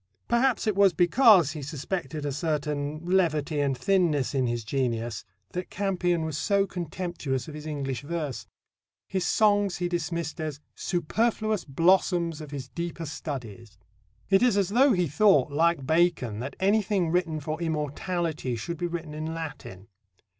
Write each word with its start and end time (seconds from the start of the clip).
Perhaps 0.27 0.65
it 0.65 0.75
was 0.75 0.93
because 0.93 1.51
he 1.51 1.61
suspected 1.61 2.25
a 2.25 2.31
certain 2.31 3.05
levity 3.05 3.59
and 3.59 3.77
thinness 3.77 4.33
in 4.33 4.47
his 4.47 4.63
genius 4.63 5.23
that 5.51 5.69
Campion 5.69 6.25
was 6.25 6.39
so 6.39 6.65
contemptuous 6.65 7.47
of 7.47 7.53
his 7.53 7.67
English 7.67 8.01
verse. 8.01 8.47
His 9.07 9.27
songs 9.27 9.77
he 9.77 9.87
dismissed 9.87 10.41
as 10.41 10.59
"superfluous 10.73 11.65
blossoms 11.65 12.41
of 12.41 12.49
his 12.49 12.67
deeper 12.67 13.05
studies." 13.05 13.77
It 14.27 14.41
is 14.41 14.57
as 14.57 14.69
though 14.69 14.93
he 14.93 15.05
thought, 15.07 15.51
like 15.51 15.85
Bacon, 15.85 16.39
that 16.39 16.55
anything 16.59 17.11
written 17.11 17.39
for 17.39 17.61
immortality 17.61 18.55
should 18.55 18.77
be 18.77 18.87
written 18.87 19.13
in 19.13 19.35
Latin. 19.35 19.87